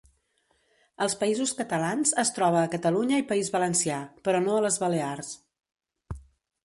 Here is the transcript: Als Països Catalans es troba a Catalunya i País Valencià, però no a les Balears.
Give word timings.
Als 1.05 1.15
Països 1.23 1.51
Catalans 1.59 2.13
es 2.23 2.33
troba 2.37 2.59
a 2.63 2.71
Catalunya 2.77 3.21
i 3.25 3.29
País 3.33 3.53
Valencià, 3.59 4.01
però 4.29 4.43
no 4.47 4.57
a 4.57 4.65
les 4.67 4.81
Balears. 4.85 5.31